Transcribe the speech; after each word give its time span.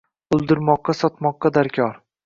Oʻldirmoqqa, 0.37 0.97
sotmoqqa 1.03 1.55
darkor. 1.61 1.99